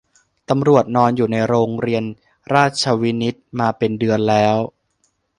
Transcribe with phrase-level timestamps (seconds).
[0.49, 2.03] ตำรวจนอนอยู่ในโรงเรียน
[2.53, 4.55] ราชวินิตมาเป็นเดือนแล้ว